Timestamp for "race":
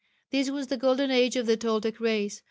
1.99-2.39